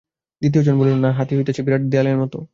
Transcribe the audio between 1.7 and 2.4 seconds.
দেওয়ালের মত।